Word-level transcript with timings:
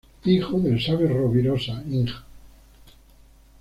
Hijo 0.25 0.57
del 0.59 0.81
"Sabio 0.81 1.09
Rovirosa" 1.09 1.83
Ing. 1.87 2.09